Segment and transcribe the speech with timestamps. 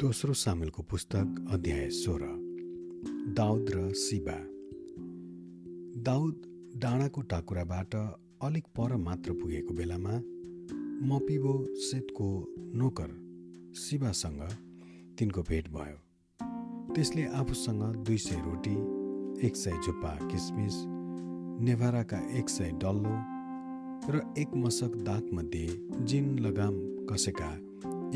[0.00, 2.24] दोस्रो सामेलको पुस्तक अध्याय सोह्र।
[3.36, 4.34] दाउद र सिबा।
[6.02, 6.42] दाउद
[6.76, 7.94] डाँडाको टाकुराबाट
[8.42, 10.10] अलिक पर मात्र पुगेको बेलामा
[11.06, 13.08] मपिबो सेतको नोकर
[13.74, 14.42] शिवासँग
[15.18, 15.98] तिनको भेट भयो।
[16.94, 18.76] त्यसले आफूसँग दुई सय रोटी
[19.46, 20.74] एक सय झुप्पा किसमिस
[21.64, 23.16] नेभाराका एक सय डल्लो
[24.12, 25.66] र एक मसक दागमध्ये
[26.04, 26.74] जिन लगाम
[27.06, 27.54] कसेका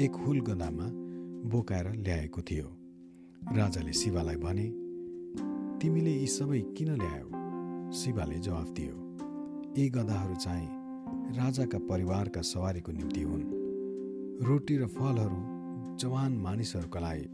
[0.05, 1.10] एक हुल गदामा
[1.45, 2.69] बोकाएर ल्याएको थियो।
[3.57, 4.67] राजाले शिवालाई भने
[5.79, 7.29] तिमीले यी सबै किन ल्यायौ?
[7.93, 8.97] शिवाले जवाफ दियो
[9.79, 10.69] यी गधाहरू चाहिँ
[11.37, 13.43] राजाका परिवारका सवारीको निम्ति हुन्।
[14.43, 15.41] रोटी र फलहरू
[15.97, 17.27] जवान मानिसहरूका लागि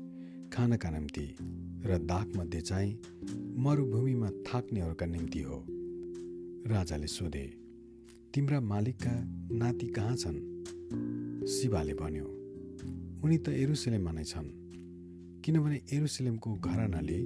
[0.53, 1.27] खानका निम्ति
[1.87, 2.99] र दागमध्ये चाहिँ
[3.59, 5.65] मरुभूमिमा थाक्नेहरूका निम्ति हो।
[6.67, 7.47] राजाले सोधे
[8.35, 9.13] तिम्रा मालिकका
[9.57, 10.39] नाति कहाँ छन्?
[11.47, 12.36] शिवाले भन्यो
[13.27, 14.49] उनी त एरुसलेममा नै छन्।
[15.43, 17.19] किनभने एरुसलेमको घरानाले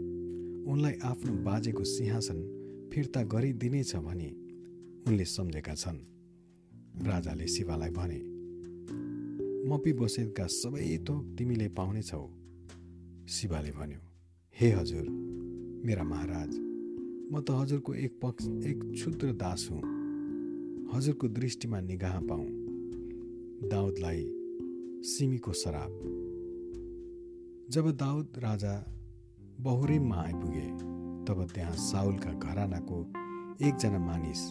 [0.65, 2.39] उनलाई आफ्नो बाजेको सिंहासन
[2.93, 4.29] फिर्ता गरिदिनेछ भने
[5.07, 5.99] उनले सम्झेका छन्।
[7.07, 8.21] राजाले शिवालाई भने
[9.69, 12.25] मपी बसेका सबै थोक तिमीले पाउनेछौ।
[13.29, 14.01] शिवाले भन्यो
[14.57, 15.07] हे हजुर
[15.85, 16.53] मेरा महाराज
[17.33, 19.85] म त हजुरको एक पक्ष एक क्षुद्र दास हुँ।
[20.95, 22.45] हजुरको दृष्टिमा निगाह पाऊ।
[23.69, 24.40] दाउदलाई
[25.01, 25.93] सिमीको सराप
[27.71, 28.73] जब दाउद राजा
[29.61, 30.67] बहुरिममा आइपुगे
[31.25, 32.99] तब त्यहाँ साउलका घरानाको
[33.67, 34.43] एकजना मानिस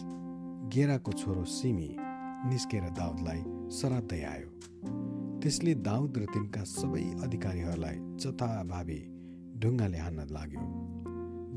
[0.74, 1.96] गेराको छोरो सिमी
[2.50, 4.50] निस्केर दाउदलाई सराप्दै आयो।
[5.40, 9.00] त्यसले दाउद र तिनका सबै अधिकारीहरूलाई जथाभावी
[9.58, 10.66] ढुङ्गाले हान्न लाग्यो।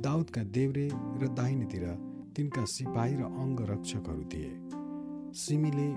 [0.01, 0.89] दाउदका देव्रे
[1.21, 1.85] र दाहिनेतिर
[2.35, 4.51] तिनका सिपाही र अङ्गरक्षकहरू थिए।
[5.33, 5.89] सिमीले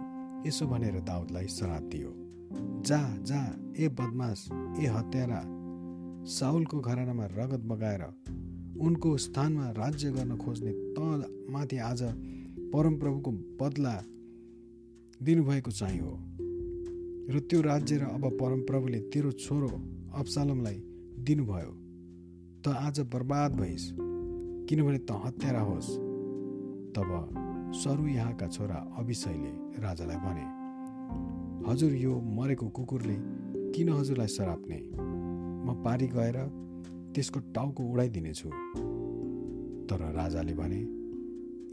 [0.48, 2.25] यसो भनेर दाउदलाई सराप दियो।
[2.82, 3.40] जा जा
[3.78, 4.48] ए बदमास
[4.78, 5.42] ए हत्यारा।
[6.26, 8.02] साउलको घरानामा रगत बगाएर
[8.80, 12.02] उनको स्थानमा राज्य गर्न खोज्ने त माथि आज
[12.72, 13.30] परमप्रभुको
[13.60, 13.94] बदला
[15.22, 16.14] दिनुभएको चाहिँ हो
[17.34, 19.68] र त्यो राज्य र अब परमप्रभुले तेरो छोरो
[20.14, 20.82] अब्सालमलाई
[21.18, 21.72] दिनुभयो।
[22.62, 23.90] त आज बर्बाद भइस्
[24.68, 25.90] किनभने त हत्यारा होस्।
[26.96, 27.10] तब
[27.74, 30.55] सरु यहाँका छोरा अभिषयले राजालाई भने
[31.68, 33.14] हजुर यो मरेको कुकुरले
[33.72, 34.76] किन हजुरलाई सराप्ने?
[35.66, 36.36] म पारी गएर
[37.14, 38.48] त्यसको टाउको उडाइदिनेछु।
[39.88, 40.80] तर राजाले भने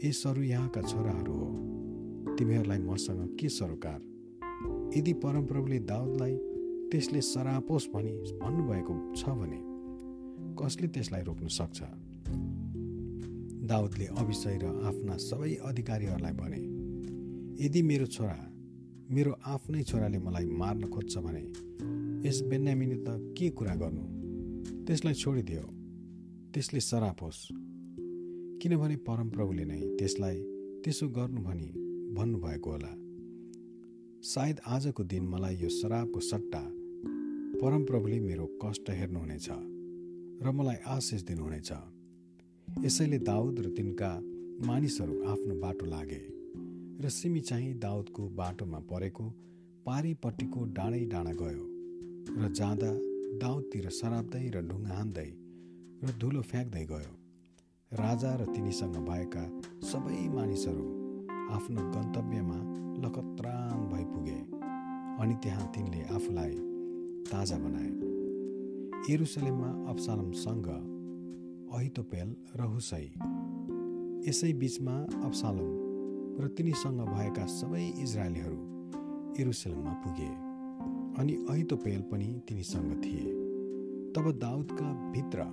[0.08, 4.00] ए सरू यहाँका छोराहरू हो तिमीहरूलाई मसँग के सरोकार
[4.98, 6.34] यदि परमप्रभुले दाउदलाई
[6.90, 8.12] त्यसले सरापोस् भनी
[8.42, 9.60] भन्नुभएको छ भने
[10.58, 11.82] कसले त्यसलाई रोक्न सक्छ?
[13.70, 16.60] दाउदले अभिषय र आफ्ना सबै अधिकारीहरूलाई भने
[17.64, 18.53] यदि मेरो छोरा
[19.10, 21.40] मेरो आफ्नै छोराले मलाई मार्न खोज्छ भने
[22.28, 24.04] यस बेन्यामिने त के कुरा गर्नु?
[24.86, 25.62] त्यसलाई छोडिदियो।
[26.54, 27.40] त्यसले सराप होस्
[28.62, 30.36] किनभने परमप्रभुले नै त्यसलाई
[30.84, 31.68] त्यसो गर्नु भनी
[32.16, 32.92] भन्नुभएको होला।
[34.22, 36.62] सायद आजको दिन मलाई यो शराबको सट्टा
[37.60, 39.48] परमप्रभुले मेरो कष्ट हेर्नुहुनेछ
[40.44, 41.70] र मलाई आशिष दिनुहुनेछ।
[42.84, 44.10] यसैले दाउद र तिनका
[44.66, 46.43] मानिसहरू आफ्नो बाटो लागे।
[47.04, 49.24] र सिमी चाहिँ दाउदको बाटोमा परेको
[49.86, 51.64] पारिपट्टिको डाँडै डाँडा गयो
[52.40, 52.92] र जाँदा
[53.42, 55.26] दाउदतिर सराप्दै र ढुङ्गा हान्दै
[56.04, 57.12] र धुलो फ्याँक्दै गयो।
[57.92, 59.44] राजा र तिनीसँग भएका
[59.90, 60.86] सबै मानिसहरू
[61.56, 62.58] आफ्नो गन्तव्यमा
[63.04, 64.40] लकत्रान भइपुगे
[65.20, 66.56] अनि त्यहाँ तिनले आफूलाई
[67.28, 67.92] ताजा बनाए।
[69.14, 73.06] एरुसलेममा अब्सालमसँग अहितोपेल र हुसै।
[74.28, 75.83] यसै बिचमा अब्सालम
[76.40, 78.58] र तिनीसँग भएका सबै इजरायलीहरू
[79.40, 80.30] एरुसलममा पुगे।
[81.22, 83.24] अनि अहितोपेल पनि तिनीसँग थिए।
[84.12, 85.44] तब दाउदका भित्र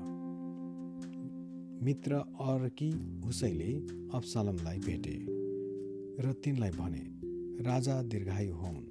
[1.83, 3.73] मित्र अर्की हुसैले
[4.13, 5.15] अब्सालमलाई भेटे
[6.23, 7.03] र तिनलाई भने
[7.63, 8.81] राजा दीर्घायु हौन्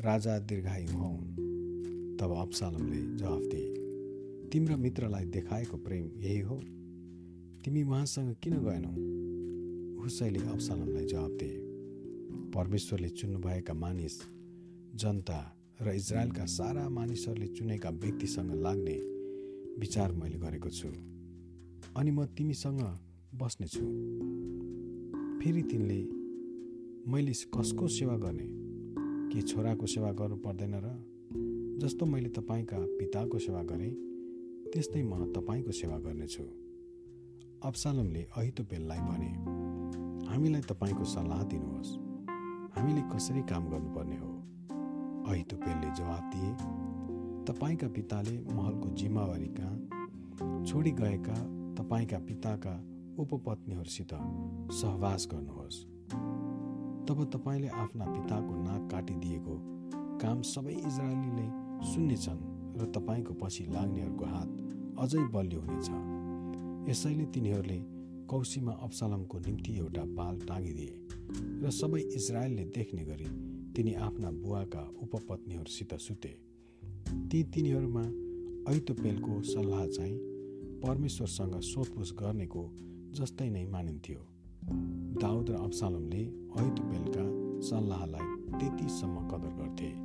[0.00, 1.24] राजा दीर्घायु हौन्।
[2.20, 6.56] तब अब्सालमले जवाफ दिए तिम्रो मित्रलाई देखाएको प्रेम यही हो।
[7.64, 9.23] तिमी उहाँसँग किन गएनौ?
[10.04, 11.56] हुसैले अब्सालमलाई जवाब दिए।
[12.54, 14.20] परमेश्वरले चुन्नुभएका मानिस
[14.94, 15.38] जनता
[15.82, 18.96] र इजरायलका सारा मानिसहरूले चुनेका व्यक्तिसँग लाग्ने
[19.80, 20.88] विचार मैले गरेको छु।
[21.96, 22.80] अनि म तिमीसँग
[23.34, 23.84] बस्नेछु
[25.40, 26.00] फेरि तिनले
[27.10, 28.48] मैले कसको सेवा गर्ने?
[29.32, 30.86] के छोराको सेवा गर्नु पर्दैन र?
[31.80, 33.94] जस्तो मैले तपाईँका पिताको सेवा गरेँ
[34.72, 36.63] त्यस्तै म तपाईँको सेवा गर्नेछु।
[37.64, 39.28] अब्सालमले अहितोपेललाई भने
[40.28, 41.92] हामीलाई तपाईँको सल्लाह दिनुहोस्।
[42.76, 44.32] हामीले कसरी काम गर्नुपर्ने हो?
[45.32, 46.50] अहितोपेलले जवाब दिए
[47.48, 51.36] तपाईँका पिताले महलको जिम्मेवारी कहाँ छोडी गएका
[51.80, 52.74] तपाईँका पिताका
[53.18, 54.12] उपपत्नीहरूसित
[54.80, 55.82] सहवास गर्नुहोस्।
[57.08, 59.56] तब तपाईँले आफ्ना पिताको नाक काटिदिएको
[60.20, 61.46] काम सबै इजरायलीले
[61.92, 62.44] सुन्नेछन्
[62.76, 64.50] र तपाईँको पछि लाग्नेहरूको हात
[65.00, 66.13] अझै बलियो हुनेछ।
[66.88, 67.78] यसैले तिनीहरूले
[68.30, 70.94] कौसीमा अप्सलमको निम्ति एउटा पाल टाँगिदिए
[71.62, 73.28] र सबै इजरायलले देख्ने गरी
[73.76, 76.32] तिनी आफ्ना बुवाका उपपत्नीहरूसित सुते।
[77.30, 78.04] ती तिनीहरूमा
[78.74, 80.16] ऐतोपेलको सल्लाह चाहिँ
[80.84, 82.62] परमेश्वरसँग सोधपुछ गर्नेको
[83.16, 84.20] जस्तै नै मानिन्थ्यो।
[85.24, 86.22] दाउद र अब्सालमले
[86.60, 87.24] ऐतोपेलका
[87.68, 88.26] सल्लाहलाई
[88.58, 90.03] त्यतिसम्म कदर गर्थे।